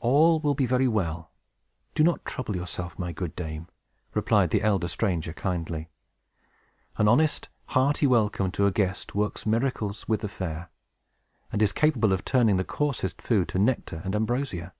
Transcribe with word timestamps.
"All 0.00 0.40
will 0.40 0.56
be 0.56 0.66
very 0.66 0.88
well; 0.88 1.30
do 1.94 2.02
not 2.02 2.24
trouble 2.24 2.56
yourself, 2.56 2.98
my 2.98 3.12
good 3.12 3.36
dame," 3.36 3.68
replied 4.12 4.50
the 4.50 4.60
elder 4.60 4.88
stranger, 4.88 5.32
kindly. 5.32 5.88
"An 6.96 7.06
honest, 7.06 7.48
hearty 7.66 8.08
welcome 8.08 8.50
to 8.50 8.66
a 8.66 8.72
guest 8.72 9.14
works 9.14 9.46
miracles 9.46 10.08
with 10.08 10.18
the 10.22 10.28
fare, 10.28 10.68
and 11.52 11.62
is 11.62 11.70
capable 11.70 12.12
of 12.12 12.24
turning 12.24 12.56
the 12.56 12.64
coarsest 12.64 13.22
food 13.22 13.46
to 13.50 13.60
nectar 13.60 14.02
and 14.04 14.16
ambrosia." 14.16 14.74